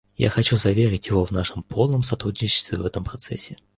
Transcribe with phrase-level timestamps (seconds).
[0.17, 3.57] Я хочу заверить его в нашем полном сотрудничестве в этом процессе.